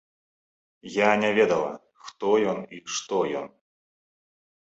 Я 0.93 1.09
не 1.23 1.29
ведала, 1.39 1.75
хто 2.07 2.31
ён 2.53 2.59
і 2.77 2.79
што 2.97 3.19
ён. 3.43 3.49